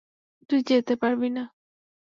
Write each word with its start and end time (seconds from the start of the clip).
তুই 0.49 0.59
যেতে 0.63 0.93
পারবি 0.95 1.29
না। 1.29 1.43